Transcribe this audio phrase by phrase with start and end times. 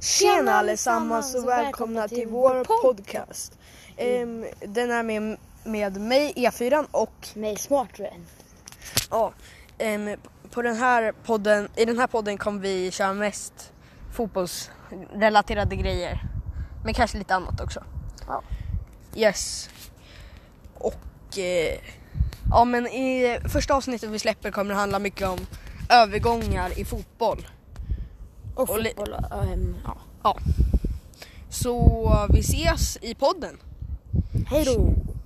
[0.00, 3.58] Tjena allesammans och välkomna till vår podcast.
[3.96, 8.12] Ehm, den är med, med mig E4 och Mig smartare.
[9.10, 9.32] ja,
[9.78, 10.16] ehm,
[10.50, 13.72] på den här podden, i den här podden kommer vi köra mest
[14.14, 16.20] fotbollsrelaterade grejer.
[16.84, 17.84] Men kanske lite annat också.
[18.26, 18.42] Ja.
[19.14, 19.70] Yes.
[20.74, 21.78] Och eh,
[22.50, 25.38] ja men i första avsnittet vi släpper kommer det handla mycket om
[25.88, 27.46] övergångar i fotboll.
[28.60, 29.76] Och Och fotboll och hem.
[29.84, 29.96] Ja.
[30.22, 30.36] Ja.
[31.48, 33.56] Så vi ses i podden.
[34.46, 34.94] Hej då!